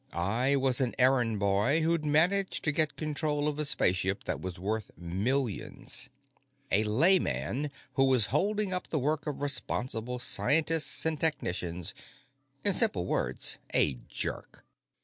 I 0.13 0.55
was 0.55 0.81
an 0.81 0.95
errand 0.97 1.39
boy 1.39 1.81
who'd 1.81 2.03
managed 2.05 2.63
to 2.63 2.71
get 2.71 2.95
control 2.97 3.47
of 3.47 3.59
a 3.59 3.65
spaceship 3.65 4.23
that 4.23 4.41
was 4.41 4.59
worth 4.59 4.89
millions, 4.97 6.09
a 6.71 6.83
layman 6.85 7.69
who 7.93 8.05
was 8.05 8.25
holding 8.33 8.73
up 8.73 8.87
the 8.87 8.97
work 8.97 9.27
of 9.27 9.41
responsible 9.41 10.17
scientists 10.17 11.05
and 11.05 11.19
technicians. 11.19 11.93
In 12.63 12.73
simple 12.73 13.05
words, 13.05 13.59
a 13.75 13.93
jerk. 14.09 14.65